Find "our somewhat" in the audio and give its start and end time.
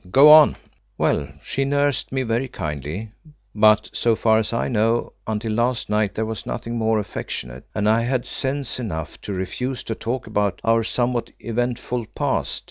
10.63-11.29